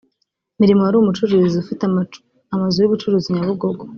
Milimo 0.59 0.81
wari 0.83 0.95
umucuruzi 0.99 1.55
ufite 1.63 1.81
amazu 2.53 2.77
y’ubucuruzi 2.79 3.33
Nyabugogo 3.35 3.83